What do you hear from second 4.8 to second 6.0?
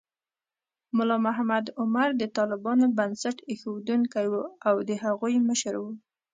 د هغوی مشر و.